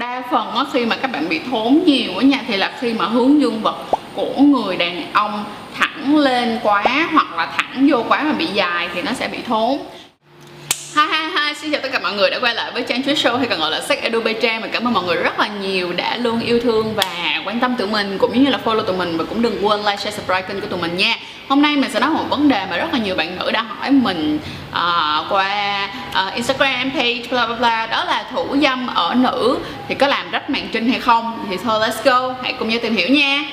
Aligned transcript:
đa 0.00 0.22
phần 0.30 0.50
á, 0.56 0.64
khi 0.72 0.86
mà 0.86 0.96
các 0.96 1.12
bạn 1.12 1.28
bị 1.28 1.40
thốn 1.50 1.80
nhiều 1.86 2.18
á 2.18 2.24
nha 2.24 2.38
thì 2.48 2.56
là 2.56 2.72
khi 2.80 2.92
mà 2.92 3.04
hướng 3.04 3.40
dương 3.40 3.60
vật 3.62 3.76
của 4.14 4.34
người 4.36 4.76
đàn 4.76 5.12
ông 5.12 5.44
thẳng 5.78 6.16
lên 6.16 6.58
quá 6.62 7.08
hoặc 7.12 7.36
là 7.36 7.46
thẳng 7.56 7.88
vô 7.90 8.04
quá 8.08 8.22
mà 8.22 8.32
bị 8.32 8.46
dài 8.46 8.88
thì 8.94 9.02
nó 9.02 9.12
sẽ 9.12 9.28
bị 9.28 9.38
thốn. 9.48 9.78
Hi 10.96 11.02
hi 11.12 11.24
hi, 11.24 11.54
xin 11.60 11.72
chào 11.72 11.80
tất 11.82 11.88
cả 11.92 11.98
mọi 11.98 12.12
người 12.12 12.30
đã 12.30 12.38
quay 12.38 12.54
lại 12.54 12.70
với 12.72 12.82
Trang 12.82 13.02
Chuối 13.02 13.14
Show. 13.14 13.38
Hay 13.38 13.46
còn 13.46 13.60
gọi 13.60 13.70
là 13.70 13.80
Sex 13.80 13.98
Edu 13.98 14.20
Trang. 14.42 14.62
Và 14.62 14.68
cảm 14.72 14.86
ơn 14.86 14.94
mọi 14.94 15.04
người 15.04 15.16
rất 15.16 15.38
là 15.38 15.48
nhiều 15.48 15.92
đã 15.92 16.16
luôn 16.16 16.40
yêu 16.40 16.60
thương 16.60 16.94
và 16.94 17.40
quan 17.46 17.60
tâm 17.60 17.76
tụi 17.76 17.86
mình 17.86 18.18
cũng 18.18 18.44
như 18.44 18.50
là 18.50 18.58
follow 18.64 18.82
tụi 18.82 18.96
mình. 18.96 19.16
Và 19.16 19.24
cũng 19.24 19.42
đừng 19.42 19.66
quên 19.66 19.80
like, 19.80 19.96
share, 19.96 20.10
subscribe 20.10 20.42
kênh 20.42 20.60
của 20.60 20.66
tụi 20.66 20.80
mình 20.80 20.96
nha. 20.96 21.16
Hôm 21.48 21.62
nay 21.62 21.76
mình 21.76 21.90
sẽ 21.90 22.00
nói 22.00 22.10
một 22.10 22.24
vấn 22.28 22.48
đề 22.48 22.66
mà 22.70 22.76
rất 22.76 22.88
là 22.92 22.98
nhiều 22.98 23.14
bạn 23.14 23.38
nữ 23.38 23.50
đã 23.50 23.62
hỏi 23.62 23.90
mình 23.90 24.38
uh, 24.70 25.32
qua 25.32 25.88
uh, 26.10 26.34
Instagram 26.34 26.90
page 26.90 27.22
bla 27.30 27.46
bla 27.46 27.56
bla 27.56 27.86
đó 27.86 28.04
là 28.04 28.24
thủ 28.32 28.56
dâm 28.62 28.86
ở 28.86 29.14
nữ. 29.14 29.58
Thì 29.88 29.94
có 29.94 30.06
làm 30.06 30.30
rách 30.30 30.50
màn 30.50 30.68
trinh 30.72 30.88
hay 30.90 31.00
không? 31.00 31.46
Thì 31.50 31.56
thôi 31.64 31.80
let's 31.80 32.04
go, 32.04 32.34
hãy 32.42 32.52
cùng 32.58 32.68
nhau 32.68 32.78
tìm 32.82 32.96
hiểu 32.96 33.08
nha. 33.08 33.44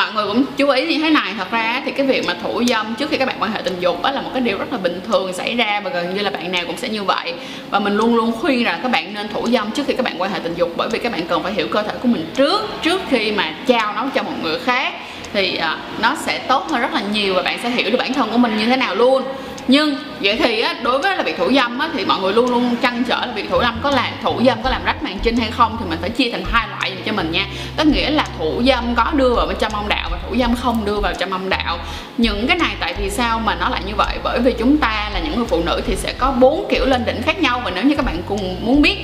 Mọi 0.00 0.12
người 0.14 0.26
cũng 0.26 0.44
chú 0.56 0.68
ý 0.68 0.86
như 0.86 0.98
thế 1.04 1.10
này. 1.10 1.34
Thật 1.38 1.50
ra 1.50 1.82
thì 1.84 1.90
cái 1.90 2.06
việc 2.06 2.26
mà 2.26 2.34
thủ 2.42 2.62
dâm 2.68 2.94
trước 2.94 3.10
khi 3.10 3.16
các 3.16 3.28
bạn 3.28 3.36
quan 3.40 3.52
hệ 3.52 3.60
tình 3.64 3.80
dục 3.80 4.02
đó 4.02 4.10
là 4.10 4.20
một 4.20 4.30
cái 4.32 4.42
điều 4.42 4.58
rất 4.58 4.72
là 4.72 4.78
bình 4.78 5.00
thường 5.06 5.32
xảy 5.32 5.56
ra, 5.56 5.80
và 5.84 5.90
gần 5.90 6.14
như 6.14 6.22
là 6.22 6.30
bạn 6.30 6.52
nào 6.52 6.62
cũng 6.66 6.76
sẽ 6.76 6.88
như 6.88 7.04
vậy. 7.04 7.34
Và 7.70 7.78
mình 7.78 7.96
luôn 7.96 8.14
luôn 8.14 8.32
khuyên 8.32 8.64
rằng 8.64 8.80
các 8.82 8.88
bạn 8.88 9.14
nên 9.14 9.28
thủ 9.28 9.48
dâm 9.48 9.70
trước 9.70 9.82
khi 9.86 9.92
các 9.94 10.04
bạn 10.04 10.14
quan 10.18 10.32
hệ 10.32 10.38
tình 10.38 10.54
dục, 10.54 10.72
bởi 10.76 10.88
vì 10.88 10.98
các 10.98 11.12
bạn 11.12 11.26
cần 11.28 11.42
phải 11.42 11.52
hiểu 11.52 11.68
cơ 11.68 11.82
thể 11.82 11.92
của 12.02 12.08
mình 12.08 12.30
trước 12.34 12.68
trước 12.82 13.00
khi 13.10 13.32
mà 13.32 13.54
trao 13.66 13.92
nó 13.94 14.06
cho 14.14 14.22
một 14.22 14.32
người 14.42 14.58
khác. 14.58 14.94
Thì 15.32 15.56
à, 15.56 15.76
nó 16.02 16.16
sẽ 16.26 16.38
tốt 16.38 16.66
hơn 16.70 16.80
rất 16.80 16.94
là 16.94 17.02
nhiều 17.12 17.34
và 17.34 17.42
bạn 17.42 17.58
sẽ 17.62 17.70
hiểu 17.70 17.90
được 17.90 17.98
bản 17.98 18.14
thân 18.14 18.30
của 18.30 18.38
mình 18.38 18.56
như 18.58 18.66
thế 18.66 18.76
nào 18.76 18.94
luôn 18.94 19.22
nhưng 19.68 19.96
vậy 20.20 20.36
thì 20.36 20.60
á, 20.60 20.74
đối 20.82 20.98
với 20.98 21.16
là 21.16 21.22
việc 21.22 21.38
thủ 21.38 21.52
dâm 21.52 21.78
á, 21.78 21.88
thì 21.92 22.04
mọi 22.04 22.20
người 22.20 22.32
luôn 22.32 22.50
luôn 22.50 22.76
trăn 22.82 23.04
trở 23.08 23.26
là 23.26 23.32
việc 23.34 23.50
thủ 23.50 23.60
dâm 23.62 23.78
có 23.82 23.90
làm 23.90 24.12
thủ 24.22 24.40
dâm 24.46 24.62
có 24.62 24.70
làm 24.70 24.84
rách 24.84 25.02
màng 25.02 25.18
trinh 25.22 25.36
hay 25.36 25.50
không 25.50 25.76
thì 25.80 25.84
mình 25.88 25.98
phải 26.00 26.10
chia 26.10 26.30
thành 26.30 26.44
hai 26.50 26.68
loại 26.68 26.96
cho 27.06 27.12
mình 27.12 27.32
nha. 27.32 27.46
Có 27.76 27.84
nghĩa 27.84 28.10
là 28.10 28.26
thủ 28.38 28.62
dâm 28.66 28.94
có 28.94 29.12
đưa 29.14 29.34
vào 29.34 29.46
bên 29.46 29.56
trong 29.60 29.74
âm 29.74 29.88
đạo 29.88 30.08
và 30.12 30.18
thủ 30.28 30.36
dâm 30.36 30.56
không 30.56 30.84
đưa 30.84 31.00
vào 31.00 31.12
trong 31.18 31.32
âm 31.32 31.48
đạo. 31.48 31.78
Những 32.16 32.46
cái 32.46 32.56
này 32.56 32.74
tại 32.80 32.94
vì 32.98 33.10
sao 33.10 33.40
mà 33.40 33.54
nó 33.54 33.68
lại 33.68 33.82
như 33.86 33.94
vậy? 33.96 34.18
Bởi 34.22 34.38
vì 34.38 34.54
chúng 34.58 34.78
ta 34.78 35.10
là 35.12 35.20
những 35.20 35.36
người 35.36 35.46
phụ 35.46 35.62
nữ 35.66 35.80
thì 35.86 35.96
sẽ 35.96 36.12
có 36.12 36.32
bốn 36.32 36.66
kiểu 36.70 36.86
lên 36.86 37.04
đỉnh 37.04 37.22
khác 37.22 37.40
nhau 37.40 37.62
và 37.64 37.70
nếu 37.70 37.84
như 37.84 37.94
các 37.96 38.04
bạn 38.04 38.22
cùng 38.28 38.66
muốn 38.66 38.82
biết 38.82 38.96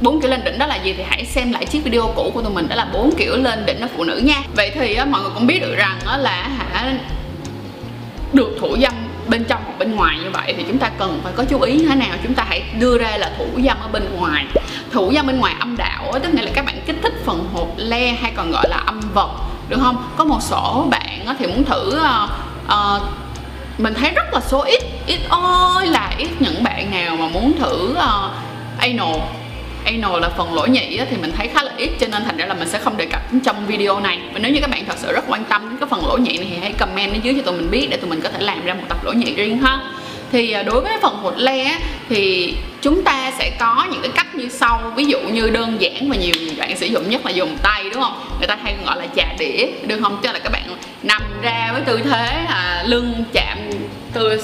bốn 0.00 0.20
kiểu 0.20 0.30
lên 0.30 0.44
đỉnh 0.44 0.58
đó 0.58 0.66
là 0.66 0.76
gì 0.76 0.94
thì 0.96 1.02
hãy 1.08 1.24
xem 1.24 1.52
lại 1.52 1.66
chiếc 1.66 1.84
video 1.84 2.12
cũ 2.16 2.30
của 2.34 2.42
tụi 2.42 2.52
mình 2.52 2.68
đó 2.68 2.76
là 2.76 2.88
bốn 2.92 3.10
kiểu 3.18 3.36
lên 3.36 3.66
đỉnh 3.66 3.80
ở 3.80 3.88
phụ 3.96 4.04
nữ 4.04 4.16
nha. 4.16 4.42
Vậy 4.56 4.70
thì 4.74 4.94
á, 4.94 5.04
mọi 5.04 5.22
người 5.22 5.30
cũng 5.34 5.46
biết 5.46 5.60
được 5.60 5.74
rằng 5.76 5.98
á, 6.06 6.16
là 6.16 6.48
hả 6.58 6.94
được 8.32 8.56
thủ 8.60 8.76
dâm 8.82 8.92
bên 9.30 9.44
trong 9.44 9.62
hoặc 9.66 9.78
bên 9.78 9.96
ngoài 9.96 10.18
như 10.18 10.30
vậy 10.30 10.54
thì 10.56 10.64
chúng 10.68 10.78
ta 10.78 10.90
cần 10.98 11.20
phải 11.24 11.32
có 11.36 11.44
chú 11.44 11.60
ý 11.60 11.72
như 11.72 11.88
thế 11.88 11.94
nào? 11.94 12.16
Chúng 12.22 12.34
ta 12.34 12.44
hãy 12.48 12.62
đưa 12.78 12.98
ra 12.98 13.16
là 13.16 13.32
thủ 13.38 13.46
dâm 13.64 13.76
ở 13.80 13.88
bên 13.88 14.02
ngoài. 14.16 14.46
Thủ 14.92 15.12
dâm 15.14 15.26
bên 15.26 15.38
ngoài 15.38 15.54
âm 15.58 15.76
đạo 15.76 16.12
tức 16.22 16.34
nghĩa 16.34 16.42
là 16.42 16.50
các 16.54 16.64
bạn 16.64 16.80
kích 16.86 16.96
thích 17.02 17.22
phần 17.24 17.48
hột 17.52 17.74
le 17.76 18.12
hay 18.12 18.32
còn 18.36 18.50
gọi 18.50 18.68
là 18.68 18.76
âm 18.76 19.00
vật 19.14 19.30
được 19.68 19.78
không? 19.80 20.04
Có 20.16 20.24
một 20.24 20.42
số 20.42 20.86
bạn 20.90 21.36
thì 21.38 21.46
muốn 21.46 21.64
thử 21.64 21.98
uh, 21.98 22.30
uh, 22.64 23.02
mình 23.78 23.94
thấy 23.94 24.10
rất 24.10 24.32
là 24.32 24.40
số 24.40 24.62
ít 24.62 24.82
ít 25.06 25.20
ôi 25.28 25.86
là 25.86 26.12
ít 26.18 26.28
những 26.38 26.64
bạn 26.64 26.90
nào 26.90 27.16
mà 27.16 27.28
muốn 27.28 27.52
thử 27.58 27.90
uh, 27.92 28.32
anal 28.78 29.20
anal 29.84 30.20
là 30.20 30.28
phần 30.28 30.54
lỗ 30.54 30.66
nhị 30.66 31.00
thì 31.10 31.16
mình 31.16 31.32
thấy 31.36 31.48
khá 31.54 31.62
là 31.62 31.72
ít 31.76 31.90
cho 32.00 32.06
nên 32.06 32.24
thành 32.24 32.36
ra 32.36 32.46
là 32.46 32.54
mình 32.54 32.68
sẽ 32.68 32.78
không 32.78 32.96
đề 32.96 33.06
cập 33.06 33.20
trong 33.44 33.66
video 33.66 34.00
này. 34.00 34.18
Và 34.32 34.38
nếu 34.38 34.52
như 34.52 34.60
các 34.60 34.70
bạn 34.70 34.84
thật 34.88 34.96
sự 34.98 35.12
rất 35.12 35.24
quan 35.28 35.44
tâm 35.44 35.68
đến 35.68 35.78
cái 35.78 35.88
phần 35.90 36.06
lỗ 36.06 36.16
nhị 36.16 36.38
này 36.38 36.46
thì 36.50 36.56
hãy 36.56 36.72
comment 36.72 37.12
ở 37.12 37.18
dưới 37.22 37.34
cho 37.34 37.42
tụi 37.42 37.54
mình 37.60 37.70
biết 37.70 37.86
để 37.90 37.96
tụi 37.96 38.10
mình 38.10 38.20
có 38.20 38.28
thể 38.28 38.40
làm 38.40 38.64
ra 38.64 38.74
một 38.74 38.84
tập 38.88 39.04
lỗ 39.04 39.12
nhị 39.12 39.34
riêng 39.34 39.58
ha. 39.58 39.78
Thì 40.32 40.52
à, 40.52 40.62
đối 40.62 40.80
với 40.80 40.92
phần 41.02 41.16
hột 41.16 41.34
le 41.36 41.78
thì 42.08 42.54
chúng 42.82 43.04
ta 43.04 43.32
sẽ 43.38 43.50
có 43.60 43.86
những 43.92 44.02
cái 44.02 44.10
cách 44.14 44.34
như 44.34 44.48
sau. 44.48 44.92
Ví 44.96 45.04
dụ 45.04 45.20
như 45.20 45.50
đơn 45.50 45.76
giản 45.80 46.10
và 46.10 46.16
nhiều 46.16 46.34
bạn 46.58 46.76
sử 46.76 46.86
dụng 46.86 47.10
nhất 47.10 47.26
là 47.26 47.30
dùng 47.30 47.56
tay 47.62 47.84
đúng 47.92 48.02
không? 48.02 48.20
Người 48.38 48.48
ta 48.48 48.56
hay 48.62 48.74
gọi 48.86 48.96
là 48.96 49.06
chà 49.16 49.34
đĩa 49.38 49.66
được 49.86 49.98
không? 50.02 50.20
Cho 50.22 50.32
là 50.32 50.38
các 50.38 50.52
bạn 50.52 50.62
nằm 51.02 51.22
ra 51.42 51.70
với 51.72 51.82
tư 51.82 52.00
thế 52.04 52.44
là 52.48 52.84
lưng 52.86 53.24
chạm 53.32 53.58
từ 54.12 54.40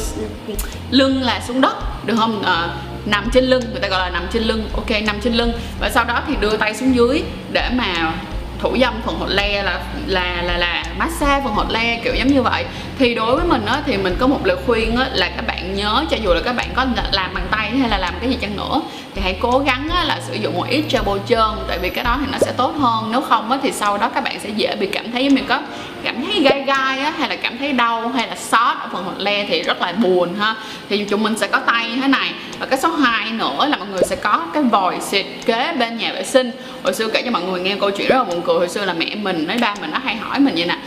lưng 0.90 1.22
là 1.22 1.40
xuống 1.48 1.60
đất 1.60 2.06
được 2.06 2.14
không? 2.18 2.42
À, 2.42 2.68
nằm 3.06 3.30
trên 3.32 3.44
lưng, 3.44 3.62
người 3.70 3.80
ta 3.80 3.88
gọi 3.88 4.00
là 4.00 4.10
nằm 4.10 4.26
trên 4.32 4.42
lưng. 4.42 4.68
Ok, 4.72 4.90
nằm 5.06 5.20
trên 5.20 5.34
lưng. 5.34 5.52
Và 5.80 5.90
sau 5.90 6.04
đó 6.04 6.22
thì 6.26 6.34
đưa 6.40 6.56
tay 6.56 6.74
xuống 6.74 6.94
dưới 6.94 7.22
để 7.52 7.70
mà 7.74 8.12
thủ 8.58 8.76
dâm 8.80 8.94
phần 9.04 9.18
hột 9.18 9.28
le 9.28 9.62
là 9.62 9.80
là 10.06 10.42
là 10.42 10.58
là 10.58 10.84
massage 10.98 11.40
phần 11.44 11.54
hột 11.54 11.70
le, 11.70 12.00
kiểu 12.04 12.14
giống 12.14 12.28
như 12.28 12.42
vậy. 12.42 12.64
Thì 12.98 13.14
đối 13.14 13.36
với 13.36 13.44
mình 13.44 13.66
á, 13.66 13.82
thì 13.86 13.96
mình 13.96 14.16
có 14.18 14.26
một 14.26 14.40
lời 14.44 14.56
khuyên 14.66 14.96
á, 14.96 15.08
là 15.12 15.28
các 15.36 15.46
bạn 15.46 15.55
nhớ 15.74 16.04
cho 16.10 16.16
dù 16.16 16.34
là 16.34 16.40
các 16.44 16.52
bạn 16.52 16.68
có 16.74 16.86
làm 17.12 17.34
bằng 17.34 17.46
tay 17.50 17.70
hay 17.70 17.90
là 17.90 17.98
làm 17.98 18.14
cái 18.20 18.30
gì 18.30 18.36
chăng 18.40 18.56
nữa 18.56 18.80
thì 19.14 19.22
hãy 19.22 19.36
cố 19.40 19.58
gắng 19.58 19.88
á, 19.94 20.04
là 20.04 20.20
sử 20.28 20.34
dụng 20.34 20.54
một 20.56 20.66
ít 20.68 20.84
gel 20.90 21.02
bôi 21.02 21.20
trơn 21.28 21.50
tại 21.68 21.78
vì 21.78 21.88
cái 21.88 22.04
đó 22.04 22.18
thì 22.20 22.26
nó 22.32 22.38
sẽ 22.38 22.52
tốt 22.56 22.74
hơn. 22.78 23.08
Nếu 23.12 23.20
không 23.20 23.50
á, 23.50 23.58
thì 23.62 23.72
sau 23.72 23.98
đó 23.98 24.08
các 24.14 24.24
bạn 24.24 24.40
sẽ 24.40 24.48
dễ 24.48 24.76
bị 24.76 24.86
cảm 24.86 25.12
thấy 25.12 25.24
giống 25.24 25.34
như 25.34 25.42
có 25.48 25.60
cảm 26.04 26.24
thấy 26.24 26.40
gai 26.42 26.62
gai 26.66 26.98
á, 26.98 27.12
hay 27.18 27.28
là 27.28 27.36
cảm 27.36 27.58
thấy 27.58 27.72
đau 27.72 28.08
hay 28.08 28.28
là 28.28 28.36
sót 28.36 28.74
ở 28.80 28.88
phần 28.92 29.04
hột 29.04 29.14
le 29.18 29.44
thì 29.44 29.62
rất 29.62 29.80
là 29.82 29.92
buồn 29.92 30.34
ha. 30.38 30.54
Thì 30.88 31.04
chúng 31.04 31.22
mình 31.22 31.38
sẽ 31.38 31.46
có 31.46 31.58
tay 31.58 31.90
như 31.90 31.96
thế 32.02 32.08
này. 32.08 32.32
Và 32.58 32.66
cái 32.66 32.78
số 32.78 32.90
2 32.90 33.30
nữa 33.30 33.66
là 33.68 33.76
mọi 33.76 33.88
người 33.88 34.02
sẽ 34.06 34.16
có 34.16 34.42
cái 34.54 34.62
vòi 34.62 35.00
xịt 35.00 35.26
kế 35.46 35.72
bên 35.78 35.96
nhà 35.96 36.12
vệ 36.12 36.24
sinh. 36.24 36.50
Hồi 36.82 36.94
xưa 36.94 37.08
kể 37.08 37.22
cho 37.22 37.30
mọi 37.30 37.42
người 37.42 37.60
nghe 37.60 37.76
câu 37.80 37.90
chuyện 37.90 38.08
rất 38.08 38.16
là 38.16 38.24
buồn 38.24 38.42
cười. 38.42 38.58
Hồi 38.58 38.68
xưa 38.68 38.84
là 38.84 38.92
mẹ 38.92 39.14
mình 39.14 39.46
mấy 39.48 39.58
ba 39.58 39.74
mình 39.80 39.90
nó 39.90 39.98
hay 40.04 40.16
hỏi 40.16 40.38
mình 40.38 40.54
vậy 40.54 40.66
nè. 40.66 40.78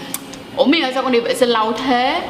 Ủa 0.56 0.66
mi 0.66 0.82
ơi 0.82 0.92
sao 0.94 1.04
con 1.04 1.12
đi 1.12 1.20
vệ 1.20 1.36
sinh 1.36 1.50
lâu 1.50 1.72
thế? 1.72 2.22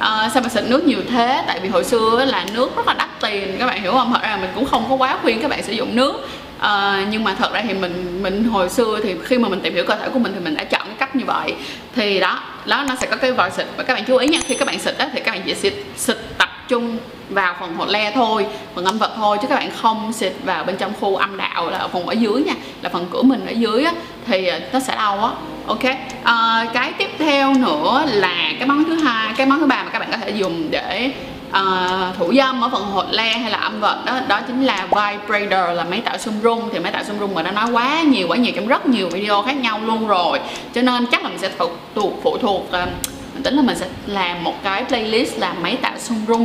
Ờ, 0.00 0.28
sao 0.34 0.42
mà 0.42 0.48
xịt 0.48 0.64
nước 0.64 0.84
nhiều 0.84 0.98
thế? 1.10 1.44
Tại 1.46 1.60
vì 1.60 1.68
hồi 1.68 1.84
xưa 1.84 2.24
là 2.24 2.46
nước 2.52 2.76
rất 2.76 2.86
là 2.86 2.94
đắt 2.94 3.08
tiền 3.20 3.56
các 3.58 3.66
bạn 3.66 3.82
hiểu 3.82 3.92
không? 3.92 4.12
Thật 4.12 4.22
ra 4.22 4.36
mình 4.40 4.50
cũng 4.54 4.66
không 4.66 4.86
có 4.88 4.94
quá 4.94 5.18
khuyên 5.22 5.42
các 5.42 5.50
bạn 5.50 5.62
sử 5.62 5.72
dụng 5.72 5.96
nước. 5.96 6.28
À, 6.58 7.06
nhưng 7.10 7.24
mà 7.24 7.34
thật 7.34 7.52
ra 7.52 7.62
thì 7.68 7.74
mình 7.74 8.22
mình 8.22 8.44
hồi 8.44 8.68
xưa 8.68 9.00
thì 9.02 9.14
khi 9.24 9.38
mà 9.38 9.48
mình 9.48 9.60
tìm 9.60 9.74
hiểu 9.74 9.84
cơ 9.86 9.96
thể 9.96 10.08
của 10.08 10.18
mình 10.18 10.32
thì 10.34 10.40
mình 10.40 10.56
đã 10.56 10.64
chọn 10.64 10.82
cái 10.86 10.94
cách 10.98 11.16
như 11.16 11.24
vậy. 11.26 11.54
Thì 11.94 12.20
đó 12.20 12.40
đó 12.66 12.84
nó 12.88 12.94
sẽ 13.00 13.06
có 13.06 13.16
cái 13.16 13.32
vòi 13.32 13.50
xịt. 13.50 13.66
Và 13.76 13.84
các 13.84 13.94
bạn 13.94 14.04
chú 14.06 14.16
ý 14.16 14.28
nha 14.28 14.38
khi 14.46 14.54
các 14.54 14.64
bạn 14.66 14.78
xịt 14.78 14.98
đó 14.98 15.04
thì 15.12 15.20
các 15.20 15.32
bạn 15.32 15.42
chỉ 15.46 15.54
xịt 15.54 15.74
xịt 15.96 16.16
tập 16.38 16.48
trung 16.68 16.98
vào 17.28 17.56
phần 17.60 17.74
hột 17.74 17.88
le 17.88 18.10
thôi 18.14 18.46
phần 18.74 18.84
âm 18.84 18.98
vật 18.98 19.12
thôi 19.16 19.38
chứ 19.42 19.48
các 19.48 19.54
bạn 19.54 19.70
không 19.82 20.12
xịt 20.12 20.32
vào 20.44 20.64
bên 20.64 20.76
trong 20.76 20.92
khu 21.00 21.16
âm 21.16 21.36
đạo 21.36 21.70
là 21.70 21.78
ở 21.78 21.88
phần 21.88 22.06
ở 22.06 22.12
dưới 22.12 22.42
nha 22.42 22.54
là 22.82 22.88
phần 22.88 23.06
cửa 23.10 23.22
mình 23.22 23.46
ở 23.46 23.52
dưới 23.52 23.84
á, 23.84 23.92
thì 24.26 24.46
ờ, 24.46 24.60
nó 24.72 24.80
sẽ 24.80 24.94
đau 24.94 25.24
á 25.24 25.30
ok. 25.70 25.96
À, 26.24 26.66
cái 26.72 26.92
tiếp 26.98 27.10
theo 27.18 27.54
nữa 27.54 28.04
là 28.06 28.52
cái 28.58 28.68
món 28.68 28.84
thứ 28.84 28.94
hai 28.94 29.34
cái 29.36 29.46
món 29.46 29.58
thứ 29.58 29.66
ba 29.66 29.82
mà 29.82 29.90
các 29.90 29.98
bạn 29.98 30.08
có 30.10 30.16
thể 30.16 30.30
dùng 30.30 30.70
để 30.70 31.10
uh, 31.48 32.16
thủ 32.18 32.32
dâm 32.34 32.60
ở 32.60 32.68
phần 32.72 32.82
hột 32.82 33.06
le 33.10 33.38
hay 33.38 33.50
là 33.50 33.58
âm 33.58 33.80
vật 33.80 34.02
đó 34.06 34.20
đó 34.28 34.40
chính 34.46 34.64
là 34.64 34.86
vibrator 34.86 35.76
là 35.76 35.84
máy 35.84 36.00
tạo 36.00 36.18
xung 36.18 36.40
rung. 36.42 36.68
Thì 36.72 36.78
máy 36.78 36.92
tạo 36.92 37.04
xung 37.04 37.18
rung 37.18 37.34
mà 37.34 37.42
đã 37.42 37.50
nói 37.50 37.70
quá 37.72 38.02
nhiều 38.02 38.28
quá 38.28 38.36
nhiều 38.36 38.52
trong 38.56 38.66
rất 38.66 38.86
nhiều 38.86 39.08
video 39.08 39.42
khác 39.42 39.56
nhau 39.56 39.80
luôn 39.84 40.08
rồi. 40.08 40.40
Cho 40.74 40.82
nên 40.82 41.06
chắc 41.06 41.22
là 41.22 41.28
mình 41.28 41.38
sẽ 41.38 41.50
phụ 41.58 41.68
thuộc 41.94 42.20
phụ 42.22 42.38
thuộc 42.38 42.62
uh, 42.62 42.88
mình 43.34 43.42
tính 43.42 43.54
là 43.54 43.62
mình 43.62 43.76
sẽ 43.76 43.86
làm 44.06 44.44
một 44.44 44.54
cái 44.62 44.84
playlist 44.84 45.38
là 45.38 45.54
máy 45.62 45.76
tạo 45.82 45.98
xung 45.98 46.18
rung. 46.28 46.44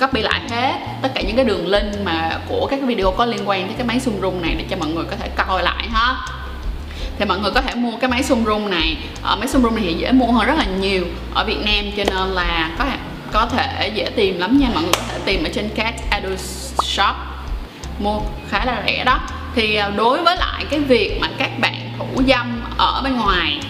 Copy 0.00 0.20
lại 0.22 0.40
hết 0.50 0.72
tất 1.02 1.08
cả 1.14 1.22
những 1.26 1.36
cái 1.36 1.44
đường 1.44 1.66
link 1.66 1.94
mà 2.04 2.38
của 2.48 2.66
các 2.70 2.80
video 2.82 3.10
có 3.10 3.26
liên 3.26 3.48
quan 3.48 3.66
tới 3.66 3.74
cái 3.78 3.86
máy 3.86 4.00
xung 4.00 4.20
rung 4.20 4.42
này 4.42 4.54
để 4.58 4.64
cho 4.70 4.76
mọi 4.76 4.88
người 4.88 5.04
có 5.10 5.16
thể 5.20 5.28
coi 5.36 5.62
lại 5.62 5.88
ha 5.92 6.14
thì 7.20 7.26
mọi 7.26 7.38
người 7.38 7.50
có 7.50 7.60
thể 7.60 7.74
mua 7.74 7.96
cái 7.96 8.10
máy 8.10 8.22
xung 8.22 8.44
rung 8.44 8.70
này. 8.70 8.96
Ở 9.22 9.36
máy 9.36 9.48
xung 9.48 9.62
rung 9.62 9.74
này 9.74 9.84
thì 9.86 9.94
dễ 9.94 10.12
mua 10.12 10.32
hơn 10.32 10.46
rất 10.46 10.54
là 10.58 10.64
nhiều 10.64 11.06
ở 11.34 11.44
Việt 11.44 11.58
Nam, 11.64 11.84
cho 11.96 12.04
nên 12.04 12.28
là 12.28 12.70
có 12.78 12.84
có 13.32 13.46
thể 13.46 13.90
dễ 13.94 14.04
tìm 14.16 14.38
lắm 14.38 14.58
nha. 14.58 14.68
Mọi 14.74 14.82
người 14.82 14.92
có 14.92 15.02
thể 15.08 15.18
tìm 15.24 15.44
ở 15.44 15.50
trên 15.54 15.68
các 15.74 15.94
Edu 16.10 16.36
Shop, 16.82 17.16
mua 17.98 18.20
khá 18.48 18.64
là 18.64 18.82
rẻ 18.86 19.04
đó. 19.04 19.20
Thì 19.54 19.74
ờ, 19.74 19.90
đối 19.96 20.22
với 20.22 20.36
lại 20.36 20.64
cái 20.70 20.80
việc 20.80 21.18
mà 21.20 21.28
các 21.38 21.58
bạn 21.58 21.90
thủ 21.98 22.22
dâm 22.28 22.62
ở 22.78 23.00
bên 23.04 23.16
ngoài, 23.16 23.60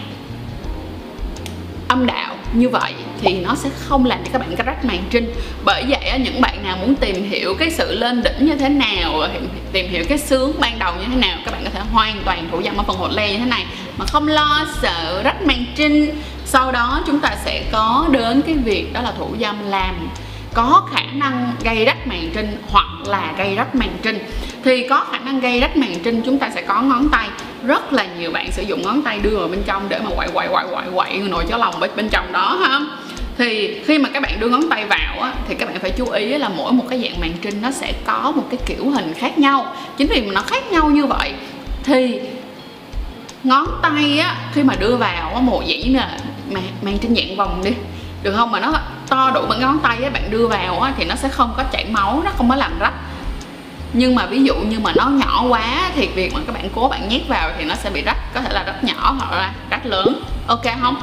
âm 1.89 2.07
đạo 2.07 2.37
như 2.53 2.69
vậy 2.69 2.93
thì 3.21 3.41
nó 3.41 3.55
sẽ 3.55 3.71
không 3.79 4.05
làm 4.05 4.19
cho 4.25 4.31
các 4.33 4.39
bạn 4.39 4.67
rách 4.67 4.85
màng 4.85 5.03
trinh 5.11 5.35
bởi 5.65 5.85
vậy 5.89 6.21
những 6.25 6.41
bạn 6.41 6.65
nào 6.65 6.77
muốn 6.77 6.95
tìm 6.95 7.31
hiểu 7.31 7.55
cái 7.59 7.71
sự 7.71 7.95
lên 7.95 8.23
đỉnh 8.23 8.47
như 8.47 8.55
thế 8.55 8.69
nào, 8.69 9.29
tìm 9.73 9.91
hiểu 9.91 10.05
cái 10.09 10.19
sướng 10.19 10.53
ban 10.61 10.79
đầu 10.79 10.95
như 11.01 11.05
thế 11.09 11.17
nào, 11.17 11.39
các 11.45 11.51
bạn 11.51 11.65
có 11.65 11.71
thể 11.71 11.81
hoàn 11.93 12.23
toàn 12.25 12.49
thủ 12.53 12.63
dâm 12.63 12.77
ở 12.77 12.83
phần 12.83 12.97
hột 12.97 13.11
le 13.13 13.33
như 13.33 13.39
thế 13.39 13.45
này. 13.45 13.67
Mà 13.99 14.05
không 14.07 14.29
lo 14.29 14.67
sợ 14.83 15.23
rách 15.25 15.43
màng 15.47 15.65
trinh 15.77 16.23
sau 16.45 16.73
đó 16.73 17.03
chúng 17.07 17.21
ta 17.21 17.37
sẽ 17.45 17.65
có 17.73 18.07
đến 18.11 18.43
cái 18.47 18.55
việc 18.55 18.93
đó 18.93 19.03
là 19.03 19.13
thủ 19.19 19.29
dâm 19.41 19.71
làm 19.71 20.09
có 20.55 20.89
khả 20.93 21.03
năng 21.13 21.53
gây 21.65 21.85
rách 21.85 22.07
màng 22.07 22.31
trinh 22.35 22.57
hoặc 22.69 22.87
là 23.07 23.33
gây 23.39 23.55
rách 23.55 23.75
màng 23.75 23.97
trinh 24.03 24.19
thì 24.65 24.89
có 24.89 25.07
khả 25.13 25.19
năng 25.19 25.41
gây 25.41 25.61
rách 25.61 25.77
màng 25.77 25.95
trinh 26.05 26.23
chúng 26.25 26.39
ta 26.39 26.51
sẽ 26.55 26.63
có 26.63 26.83
ngón 26.83 27.09
tay 27.09 27.29
rất 27.67 27.93
là 27.93 28.07
nhiều 28.19 28.31
bạn 28.31 28.53
sử 28.53 28.63
dụng 28.63 28.83
ngón 28.83 29.03
tay 29.03 29.19
đưa 29.19 29.37
vào 29.39 29.49
bên 29.49 29.63
trong 29.67 29.89
để 29.89 29.99
mà 30.05 30.11
quậy 30.17 30.29
quậy 30.35 30.49
quậy 30.49 30.65
quậy 30.73 30.87
quậy 30.95 31.19
nồi 31.19 31.45
cháo 31.49 31.59
lòng 31.59 31.81
bên 31.81 31.91
bên 31.97 32.09
trong 32.09 32.33
đó 32.33 32.59
ha? 32.63 32.81
Thì 33.39 33.81
khi 33.85 33.99
mà 33.99 34.09
các 34.15 34.23
bạn 34.23 34.41
đưa 34.41 34.49
ngón 34.49 34.69
tay 34.71 34.87
vào 34.87 35.21
á, 35.21 35.33
thì 35.49 35.55
các 35.55 35.69
bạn 35.69 35.79
phải 35.81 35.91
chú 35.91 36.11
ý 36.11 36.39
là 36.39 36.49
mỗi 36.49 36.73
một 36.73 36.85
cái 36.91 37.01
dạng 37.03 37.21
màng 37.21 37.33
trinh 37.43 37.63
nó 37.63 37.71
sẽ 37.71 37.93
có 38.05 38.33
một 38.37 38.47
cái 38.51 38.61
kiểu 38.67 38.91
hình 38.91 39.15
khác 39.15 39.39
nhau. 39.39 39.75
Chính 39.97 40.09
vì 40.09 40.21
nó 40.21 40.43
khác 40.43 40.73
nhau 40.73 40.91
như 40.91 41.07
vậy 41.07 41.33
thì 41.85 42.21
ngón 43.45 43.67
tay 43.83 44.19
á 44.19 44.37
khi 44.53 44.63
mà 44.63 44.75
đưa 44.75 44.97
vào 44.97 45.35
á, 45.35 45.41
một 45.41 45.67
dĩ 45.67 45.85
nè 45.85 46.09
màng, 46.51 46.63
màng 46.83 46.99
trinh 46.99 47.15
dạng 47.15 47.37
vòng 47.37 47.61
đi 47.65 47.73
được 48.23 48.35
không? 48.37 48.51
Mà 48.51 48.61
nó 48.61 48.73
to 49.09 49.31
đủ 49.35 49.43
bằng 49.49 49.61
ngón 49.61 49.79
tay 49.83 49.97
á 50.03 50.11
bạn 50.11 50.31
đưa 50.31 50.47
vào 50.47 50.81
á, 50.81 50.93
thì 50.97 51.05
nó 51.05 51.15
sẽ 51.15 51.29
không 51.29 51.55
có 51.57 51.63
chảy 51.63 51.87
máu 51.91 52.23
nó 52.25 52.31
không 52.37 52.49
có 52.49 52.57
làm 52.57 52.79
rách 52.79 52.95
nhưng 53.93 54.15
mà 54.15 54.27
ví 54.27 54.43
dụ 54.43 54.55
như 54.55 54.81
mà 54.81 54.93
nó 54.97 55.07
nhỏ 55.07 55.45
quá 55.49 55.91
thì 55.95 56.07
việc 56.07 56.35
mà 56.35 56.41
các 56.47 56.55
bạn 56.55 56.69
cố 56.75 56.89
bạn 56.89 57.09
nhét 57.09 57.29
vào 57.29 57.51
thì 57.59 57.65
nó 57.65 57.75
sẽ 57.75 57.91
bị 57.91 58.03
rách 58.03 58.35
có 58.35 58.41
thể 58.41 58.53
là 58.53 58.63
rách 58.63 58.85
nhỏ 58.85 59.17
hoặc 59.19 59.37
là 59.37 59.53
rách 59.71 59.87
lớn. 59.87 60.23
Ok 60.47 60.65
không? 60.83 60.97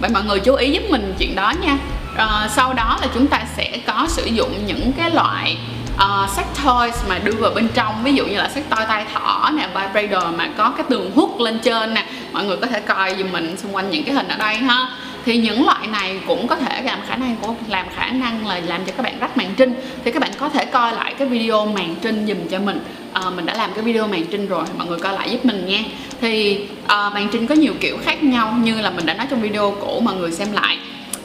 Vậy 0.00 0.10
mọi 0.10 0.22
người 0.22 0.40
chú 0.40 0.54
ý 0.54 0.70
giúp 0.70 0.82
mình 0.90 1.14
chuyện 1.18 1.34
đó 1.34 1.52
nha. 1.62 1.78
À, 2.16 2.48
sau 2.56 2.74
đó 2.74 2.98
là 3.00 3.06
chúng 3.14 3.26
ta 3.26 3.40
sẽ 3.56 3.78
có 3.86 4.06
sử 4.08 4.24
dụng 4.24 4.66
những 4.66 4.92
cái 4.92 5.10
loại 5.10 5.56
ờ, 5.96 6.22
uh, 6.24 6.30
sex 6.30 6.46
toys 6.64 6.94
mà 7.08 7.18
đưa 7.18 7.32
vào 7.32 7.50
bên 7.54 7.68
trong. 7.74 8.04
Ví 8.04 8.14
dụ 8.14 8.26
như 8.26 8.36
là 8.36 8.48
sex 8.48 8.64
toy 8.70 8.84
tay 8.88 9.04
thỏ 9.14 9.50
nè 9.54 9.68
vibrator 9.74 10.34
mà 10.36 10.48
có 10.56 10.72
cái 10.76 10.86
tường 10.90 11.10
hút 11.14 11.40
lên 11.40 11.58
trên 11.58 11.94
nè. 11.94 12.06
Mọi 12.32 12.44
người 12.44 12.56
có 12.56 12.66
thể 12.66 12.80
coi 12.80 13.14
giùm 13.18 13.32
mình 13.32 13.56
xung 13.56 13.76
quanh 13.76 13.90
những 13.90 14.04
cái 14.04 14.14
hình 14.14 14.28
ở 14.28 14.36
đây 14.36 14.56
ha 14.56 14.88
thì 15.24 15.36
những 15.36 15.66
loại 15.66 15.86
này 15.86 16.20
cũng 16.26 16.46
có 16.46 16.56
thể 16.56 16.82
làm 16.82 16.98
khả 17.08 17.16
năng 17.16 17.36
của 17.36 17.54
làm 17.68 17.86
khả 17.96 18.06
năng 18.06 18.46
là 18.46 18.60
làm 18.66 18.84
cho 18.86 18.92
các 18.96 19.02
bạn 19.02 19.18
rách 19.20 19.36
màng 19.36 19.54
trinh. 19.56 19.74
Thì 20.04 20.10
các 20.10 20.20
bạn 20.20 20.30
có 20.38 20.48
thể 20.48 20.64
coi 20.64 20.92
lại 20.92 21.14
cái 21.18 21.28
video 21.28 21.66
màng 21.66 21.94
trinh 22.02 22.26
dùm 22.26 22.36
cho 22.50 22.58
mình. 22.58 22.80
À, 23.12 23.22
mình 23.36 23.46
đã 23.46 23.54
làm 23.54 23.70
cái 23.74 23.84
video 23.84 24.06
màng 24.08 24.24
trinh 24.30 24.48
rồi 24.48 24.64
mọi 24.78 24.86
người 24.86 24.98
coi 24.98 25.12
lại 25.12 25.30
giúp 25.30 25.44
mình 25.44 25.66
nha 25.66 25.80
thì 26.20 26.60
à, 26.86 27.10
màng 27.14 27.28
trinh 27.32 27.46
có 27.46 27.54
nhiều 27.54 27.74
kiểu 27.80 27.98
khác 28.04 28.22
nhau 28.22 28.54
như 28.62 28.80
là 28.80 28.90
mình 28.90 29.06
đã 29.06 29.14
nói 29.14 29.26
trong 29.30 29.40
video 29.40 29.76
cũ 29.80 30.00
mọi 30.04 30.14
người 30.14 30.32
xem 30.32 30.52
lại. 30.52 30.78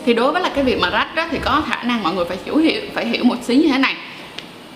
Thì 0.06 0.14
đối 0.14 0.32
với 0.32 0.42
là 0.42 0.50
cái 0.50 0.64
việc 0.64 0.80
mà 0.80 0.90
rách 0.90 1.16
đó 1.16 1.26
thì 1.32 1.40
có 1.44 1.62
khả 1.70 1.84
năng 1.84 2.04
mọi 2.04 2.14
người 2.14 2.26
phải 2.26 2.38
hiểu 2.46 2.58
hiểu 2.58 2.82
phải 2.94 3.06
hiểu 3.06 3.24
một 3.24 3.36
xí 3.44 3.56
như 3.56 3.68
thế 3.68 3.78
này. 3.78 3.96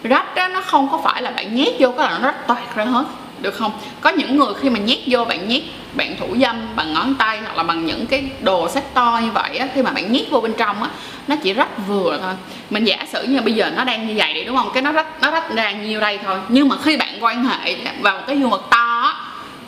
Rách 0.04 0.36
đó 0.36 0.48
nó 0.48 0.62
không 0.62 0.90
có 0.92 1.02
phải 1.04 1.22
là 1.22 1.32
bạn 1.32 1.56
nhét 1.56 1.74
vô 1.80 1.92
cái 1.98 2.12
là 2.12 2.20
nó 2.20 2.26
rách 2.26 2.48
toạc 2.48 2.76
ra 2.76 2.86
hết 2.86 3.06
được 3.42 3.56
không? 3.56 3.72
Có 4.02 4.10
những 4.10 4.38
người 4.38 4.54
khi 4.62 4.70
mà 4.70 4.80
nhét 4.80 5.00
vô 5.08 5.26
bạn 5.26 5.48
nhét 5.48 5.64
bạn 5.94 6.16
thủ 6.20 6.36
dâm, 6.42 6.76
bằng 6.76 6.94
ngón 6.94 7.16
tay 7.16 7.40
hoặc 7.40 7.58
là 7.58 7.64
bằng 7.64 7.86
những 7.86 8.06
cái 8.06 8.24
đồ 8.42 8.70
sách 8.70 8.94
to 8.94 9.20
như 9.24 9.32
vậy 9.32 9.58
á, 9.58 9.68
khi 9.76 9.82
mà 9.82 9.92
bạn 9.92 10.12
nhét 10.12 10.30
vô 10.30 10.42
bên 10.42 10.54
trong 10.58 10.84
á, 10.84 10.90
nó 11.28 11.36
chỉ 11.36 11.54
rách 11.54 11.88
vừa 11.88 12.20
thôi. 12.22 12.34
Mình 12.70 12.84
giả 12.84 13.06
sử 13.12 13.24
như 13.24 13.42
bây 13.42 13.54
giờ 13.54 13.72
nó 13.76 13.84
đang 13.84 14.08
như 14.08 14.14
vậy 14.18 14.34
đi, 14.34 14.44
đúng 14.44 14.58
không? 14.58 14.70
Cái 14.74 14.84
nó 14.84 14.92
rách 14.92 15.22
nó 15.22 15.32
rách 15.32 15.56
ra 15.56 15.72
nhiêu 15.72 16.00
đây 16.00 16.20
thôi. 16.26 16.40
Nhưng 16.50 16.70
mà 16.70 16.76
khi 16.84 16.98
bạn 16.98 17.18
quan 17.20 17.46
hệ 17.46 17.76
vào 18.02 18.18
một 18.18 18.24
cái 18.28 18.40
dương 18.40 18.50
vật 18.50 18.64
to 18.72 19.02
á 19.04 19.14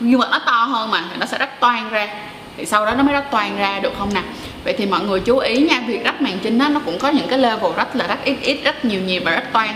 dương 0.01 0.19
vật 0.19 0.29
nó 0.31 0.39
to 0.45 0.63
hơn 0.63 0.91
mà, 0.91 1.03
thì 1.12 1.17
nó 1.19 1.25
sẽ 1.25 1.38
rách 1.38 1.59
toan 1.59 1.89
ra. 1.89 2.07
Thì 2.57 2.65
sau 2.65 2.85
đó 2.85 2.91
nó 2.97 3.03
mới 3.03 3.13
rách 3.13 3.31
toan 3.31 3.57
ra, 3.57 3.79
được 3.79 3.94
không 3.97 4.13
nè 4.13 4.21
vậy 4.63 4.75
thì 4.77 4.85
mọi 4.85 5.00
người 5.00 5.19
chú 5.19 5.38
ý 5.38 5.57
nha, 5.57 5.81
việc 5.88 6.03
rách 6.03 6.21
màn 6.21 6.38
trinh 6.44 6.59
á, 6.59 6.69
nó 6.69 6.79
cũng 6.85 7.00
có 7.00 7.09
những 7.09 7.27
cái 7.27 7.39
level 7.39 7.71
rách 7.77 7.95
là 7.95 8.07
rách 8.07 8.24
ít 8.24 8.35
ít 8.41 8.59
rách 8.63 8.85
nhiều 8.85 9.01
nhiều 9.01 9.21
và 9.25 9.31
rách 9.31 9.53
toan 9.53 9.69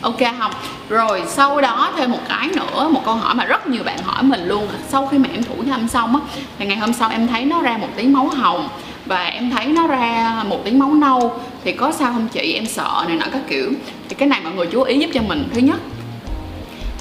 ok 0.00 0.18
không 0.38 0.52
rồi 0.88 1.22
sau 1.28 1.60
đó 1.60 1.92
thêm 1.96 2.10
một 2.10 2.20
cái 2.28 2.48
nữa 2.48 2.88
một 2.92 3.02
câu 3.04 3.14
hỏi 3.14 3.34
mà 3.34 3.44
rất 3.44 3.66
nhiều 3.66 3.82
bạn 3.84 3.98
hỏi 4.04 4.22
mình 4.22 4.44
luôn. 4.48 4.68
Sau 4.88 5.06
khi 5.06 5.18
mà 5.18 5.28
em 5.32 5.42
thủ 5.42 5.54
dâm 5.68 5.88
xong 5.88 6.16
á 6.16 6.20
thì 6.58 6.66
ngày 6.66 6.76
hôm 6.76 6.92
sau 6.92 7.10
em 7.10 7.28
thấy 7.28 7.44
nó 7.44 7.62
ra 7.62 7.76
một 7.76 7.88
tí 7.96 8.06
máu 8.06 8.28
hồng 8.28 8.68
và 9.06 9.24
em 9.24 9.50
thấy 9.50 9.66
nó 9.66 9.86
ra 9.86 10.42
một 10.48 10.64
tí 10.64 10.70
máu 10.70 10.94
nâu. 10.94 11.40
Thì 11.64 11.72
có 11.72 11.92
sao 11.92 12.12
không 12.12 12.28
chị? 12.28 12.52
Em 12.52 12.66
sợ 12.66 13.04
này 13.08 13.16
nọ 13.16 13.26
các 13.32 13.42
kiểu. 13.48 13.72
Thì 14.08 14.16
cái 14.18 14.28
này 14.28 14.40
mọi 14.44 14.52
người 14.52 14.66
chú 14.66 14.82
ý 14.82 14.98
giúp 14.98 15.10
cho 15.14 15.22
mình. 15.22 15.48
Thứ 15.54 15.60
nhất 15.60 15.80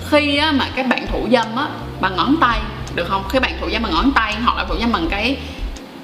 khi 0.10 0.38
á, 0.38 0.52
mà 0.52 0.68
các 0.76 0.88
bạn 0.88 1.08
thủ 1.08 1.28
dâm 1.32 1.56
á 1.56 1.68
bằng 2.02 2.16
ngón 2.16 2.36
tay 2.42 2.60
được 2.96 3.06
không? 3.10 3.24
Khi 3.30 3.40
bạn 3.40 3.52
thủ 3.62 3.70
dâm 3.74 3.84
bằng 3.84 3.94
ngón 3.94 4.12
tay 4.12 4.36
hoặc 4.46 4.58
là 4.58 4.66
thủ 4.70 4.76
dâm 4.80 4.92
bằng 4.92 5.08
cái 5.10 5.38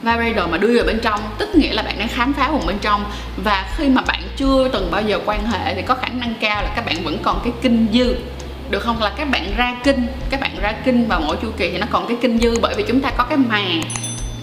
vibrator 0.03 0.49
mà 0.49 0.57
đưa 0.57 0.75
vào 0.75 0.85
bên 0.85 0.99
trong, 0.99 1.19
tức 1.37 1.55
nghĩa 1.55 1.73
là 1.73 1.81
bạn 1.81 1.99
đang 1.99 2.07
khám 2.07 2.33
phá 2.33 2.47
vùng 2.51 2.65
bên 2.67 2.77
trong. 2.81 3.05
Và 3.43 3.65
khi 3.77 3.89
mà 3.89 4.01
bạn 4.01 4.21
chưa 4.37 4.67
từng 4.73 4.91
bao 4.91 5.01
giờ 5.01 5.19
quan 5.25 5.45
hệ 5.51 5.75
thì 5.75 5.81
có 5.81 5.95
khả 5.95 6.07
năng 6.07 6.33
cao 6.41 6.63
là 6.63 6.69
các 6.75 6.85
bạn 6.85 7.03
vẫn 7.03 7.17
còn 7.23 7.39
cái 7.43 7.53
kinh 7.61 7.87
dư. 7.93 8.15
Được 8.69 8.79
không? 8.79 9.01
Là 9.01 9.11
các 9.17 9.29
bạn 9.31 9.53
ra 9.57 9.75
kinh, 9.83 10.07
các 10.29 10.41
bạn 10.41 10.51
ra 10.61 10.71
kinh 10.85 11.07
vào 11.07 11.21
mỗi 11.21 11.37
chu 11.41 11.51
kỳ 11.57 11.71
thì 11.71 11.77
nó 11.77 11.87
còn 11.89 12.07
cái 12.07 12.17
kinh 12.21 12.37
dư. 12.37 12.59
Bởi 12.61 12.75
vì 12.77 12.83
chúng 12.87 13.01
ta 13.01 13.11
có 13.17 13.23
cái 13.23 13.37
màng 13.37 13.81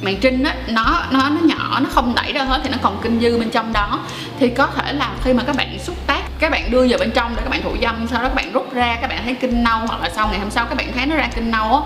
màng 0.03 0.17
trinh 0.21 0.45
á, 0.45 0.55
nó 0.69 1.03
nó 1.11 1.29
nó 1.29 1.41
nhỏ, 1.45 1.81
nó 1.81 1.91
không 1.91 2.15
đẩy 2.15 2.33
ra 2.33 2.45
hết 2.45 2.61
thì 2.65 2.71
nó 2.71 2.79
còn 2.83 2.99
kinh 3.03 3.21
dư 3.21 3.39
bên 3.39 3.51
trong 3.51 3.73
đó. 3.73 4.01
Thì 4.41 4.49
có 4.49 4.67
thể 4.67 4.93
là 4.93 5.11
khi 5.25 5.33
mà 5.33 5.43
các 5.47 5.57
bạn 5.57 5.79
xúc 5.79 5.97
tác, 6.07 6.23
các 6.39 6.51
bạn 6.51 6.71
đưa 6.71 6.87
vào 6.89 6.99
bên 6.99 7.11
trong 7.11 7.33
để 7.37 7.43
các 7.45 7.51
bạn 7.51 7.63
thủ 7.63 7.77
dâm, 7.83 8.07
sau 8.11 8.23
đó 8.23 8.29
các 8.29 8.35
bạn 8.35 8.53
rút 8.53 8.75
ra, 8.75 8.99
các 9.01 9.11
bạn 9.11 9.21
thấy 9.25 9.35
kinh 9.35 9.65
nâu, 9.65 9.79
hoặc 9.87 10.03
là 10.03 10.11
sau 10.15 10.29
ngày 10.29 10.39
hôm 10.39 10.51
sau 10.51 10.67
các 10.67 10.75
bạn 10.75 10.93
thấy 10.95 11.07
nó 11.07 11.17
ra 11.17 11.29
kinh 11.35 11.51
nâu 11.51 11.77
á 11.77 11.81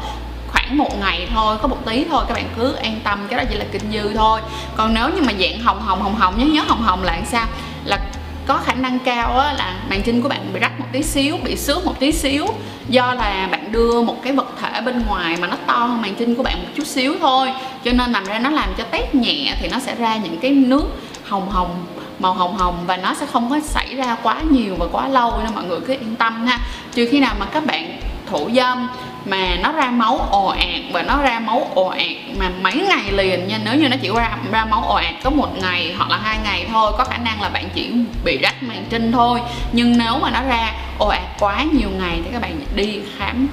khoảng 0.53 0.79
một 0.79 0.99
ngày 1.01 1.29
thôi 1.35 1.57
có 1.63 1.69
một 1.69 1.79
tí 1.87 2.05
thôi 2.11 2.25
các 2.29 2.35
bạn 2.35 2.45
cứ 2.57 2.73
an 2.73 3.01
tâm 3.05 3.27
cái 3.29 3.39
đó 3.39 3.45
chỉ 3.51 3.57
là 3.57 3.65
kinh 3.73 3.93
dư 3.93 4.15
thôi. 4.15 4.41
Còn 4.77 4.95
nếu 4.95 5.09
như 5.09 5.23
mà 5.23 5.33
dạng 5.41 5.61
hồng 5.61 5.83
hồng 5.83 6.03
hồng 6.03 6.15
hồng 6.15 6.39
nhớ 6.39 6.47
nhớ 6.47 6.63
hồng 6.69 6.83
hồng 6.83 7.03
là 7.03 7.19
sao? 7.27 7.47
Là 7.85 7.99
có 8.47 8.59
khả 8.65 8.73
năng 8.73 8.99
cao 8.99 9.39
á, 9.39 9.53
là 9.53 9.75
màng 9.91 10.03
trinh 10.03 10.23
của 10.23 10.29
bạn 10.29 10.53
bị 10.53 10.61
rách 10.61 10.81
một 10.81 10.87
tí 10.93 11.03
xíu 11.03 11.37
bị 11.45 11.57
xước 11.57 11.87
một 11.87 12.01
tí 12.01 12.13
xíu. 12.13 12.47
Do 12.89 13.15
là 13.15 13.49
bạn 13.51 13.73
đưa 13.73 14.03
một 14.03 14.23
cái 14.23 14.33
vật 14.33 14.49
thể 14.61 14.81
bên 14.81 15.03
ngoài 15.07 15.37
mà 15.41 15.47
nó 15.47 15.57
to 15.67 15.75
hơn 15.75 16.03
màng 16.03 16.15
trinh 16.19 16.35
của 16.35 16.43
bạn 16.43 16.63
một 16.63 16.69
chút 16.77 16.87
xíu 16.87 17.15
thôi. 17.21 17.53
Cho 17.85 17.93
nên 17.93 18.13
làm 18.13 18.25
ra 18.25 18.39
nó 18.39 18.51
làm 18.51 18.69
cho 18.79 18.85
tét 18.85 19.15
nhẹ 19.15 19.55
thì 19.61 19.69
nó 19.69 19.79
sẽ 19.79 19.95
ra 19.95 20.17
những 20.17 20.39
cái 20.39 20.51
nước 20.51 20.85
hồng 21.29 21.51
hồng 21.51 21.87
màu 22.19 22.35
hồng 22.35 22.57
hồng 22.57 22.79
và 22.87 22.97
nó 22.97 23.15
sẽ 23.15 23.27
không 23.27 23.51
có 23.51 23.61
xảy 23.65 23.95
ra 23.95 24.17
quá 24.23 24.37
nhiều 24.51 24.75
và 24.79 24.87
quá 24.93 25.09
lâu. 25.09 25.41
Nên 25.45 25.55
mọi 25.55 25.65
người 25.65 25.81
cứ 25.81 25.93
yên 25.93 26.17
tâm 26.17 26.47
ha. 26.47 26.59
Trừ 26.95 27.09
khi 27.11 27.21
nào 27.21 27.35
mà 27.41 27.47
các 27.47 27.67
bạn 27.67 28.01
thủ 28.31 28.51
dâm 28.55 28.89
mà 29.25 29.57
nó 29.63 29.73
ra 29.73 29.91
máu 29.91 30.29
ồ 30.31 30.47
ạt 30.47 30.81
và 30.93 31.03
nó 31.03 31.23
ra 31.23 31.41
máu 31.41 31.71
ồ 31.75 31.87
ạt 31.87 32.37
mà 32.39 32.51
mấy 32.63 32.75
ngày 32.75 33.13
liền 33.13 33.49
nha 33.49 33.59
nếu 33.65 33.75
như 33.75 33.89
nó 33.89 33.97
chỉ 34.03 34.11
ra 34.17 34.37
ra 34.53 34.65
máu 34.65 34.85
ồ 34.89 34.95
ạt 34.95 35.15
có 35.23 35.31
một 35.31 35.49
ngày 35.61 35.95
hoặc 35.97 36.11
là 36.11 36.17
hai 36.17 36.39
ngày 36.45 36.67
thôi 36.73 36.93
có 36.99 37.05
khả 37.05 37.19
năng 37.19 37.43
là 37.43 37.49
bạn 37.49 37.69
chỉ 37.75 37.93
bị 38.25 38.39
rách 38.39 38.63
màng 38.63 38.85
trinh 38.91 39.13
thôi. 39.13 39.41
Nhưng 39.73 39.99
nếu 39.99 40.19
mà 40.19 40.31
nó 40.31 40.43
ra 40.43 40.73
ồ 40.99 41.09
ạt 41.09 41.23
quá 41.39 41.65
nhiều 41.73 41.89
ngày 41.99 42.21
thì 42.25 42.31
các 42.33 42.43
bạn 42.43 42.61
đi 42.75 43.01
khám 43.19 43.49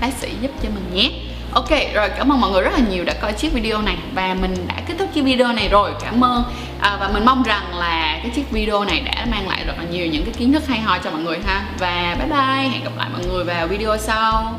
bác 0.00 0.12
sĩ 0.12 0.28
giúp 0.40 0.50
cho 0.62 0.68
mình 0.68 0.94
nhé. 0.94 1.10
Ok, 1.52 1.70
rồi 1.94 2.08
cảm 2.18 2.32
ơn 2.32 2.40
mọi 2.40 2.50
người 2.50 2.62
rất 2.62 2.70
là 2.72 2.80
nhiều 2.90 3.04
đã 3.04 3.14
coi 3.20 3.32
chiếc 3.32 3.52
video 3.52 3.82
này 3.82 3.96
Và 4.14 4.36
mình 4.40 4.54
đã 4.68 4.74
kết 4.86 4.94
thúc 4.98 5.08
chiếc 5.14 5.22
video 5.22 5.52
này 5.52 5.68
rồi. 5.68 5.90
Cảm 6.02 6.24
ơn 6.24 6.44
à, 6.80 6.96
Và 7.00 7.10
mình 7.14 7.24
mong 7.24 7.42
rằng 7.42 7.74
là 7.74 8.18
cái 8.22 8.30
chiếc 8.34 8.50
video 8.50 8.84
này 8.84 9.00
đã 9.00 9.26
mang 9.30 9.48
lại 9.48 9.64
rất 9.66 9.74
là 9.78 9.84
nhiều 9.90 10.06
những 10.06 10.24
cái 10.24 10.34
kiến 10.38 10.52
thức 10.52 10.68
hay 10.68 10.80
ho 10.80 10.98
cho 10.98 11.10
mọi 11.10 11.20
người 11.20 11.38
ha. 11.46 11.64
Và 11.78 12.16
bye 12.18 12.28
bye, 12.28 12.68
hẹn 12.68 12.84
gặp 12.84 12.96
lại 12.96 13.08
mọi 13.12 13.26
người 13.26 13.44
vào 13.44 13.66
video 13.66 13.96
sau. 13.98 14.58